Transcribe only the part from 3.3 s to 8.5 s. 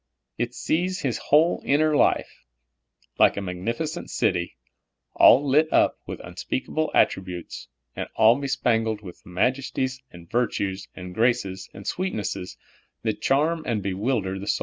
a magnificent cit}^, all lit up with unspeakable attributes, and all